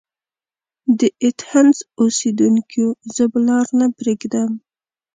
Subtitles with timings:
[0.99, 2.87] د ایتهنز اوسیدونکیو!
[3.15, 4.49] زه به لار نه پريږدم.